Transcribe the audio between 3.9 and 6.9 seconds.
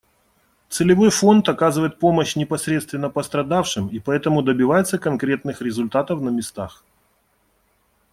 поэтому добивается конкретных результатов на местах.